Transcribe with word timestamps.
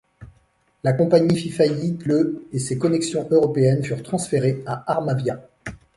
La 0.83 0.93
compagnie 0.93 1.35
fit 1.37 1.51
faillite 1.51 2.07
le 2.07 2.47
et 2.53 2.57
ses 2.57 2.79
connexions 2.79 3.27
européennes 3.29 3.83
furent 3.83 4.01
transférées 4.01 4.63
à 4.65 4.83
Armavia. 4.91 5.39